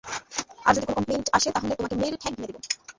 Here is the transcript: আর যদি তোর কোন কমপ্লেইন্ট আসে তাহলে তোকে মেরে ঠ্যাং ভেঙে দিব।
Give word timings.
আর 0.65 0.73
যদি 0.73 0.85
তোর 0.85 0.87
কোন 0.87 0.95
কমপ্লেইন্ট 0.97 1.27
আসে 1.37 1.49
তাহলে 1.55 1.73
তোকে 1.79 1.95
মেরে 1.95 2.17
ঠ্যাং 2.21 2.31
ভেঙে 2.33 2.47
দিব। 2.49 2.57